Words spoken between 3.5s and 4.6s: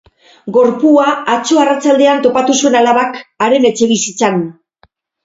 etxebizitzan.